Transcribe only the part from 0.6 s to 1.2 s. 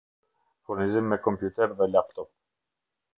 Furnizim me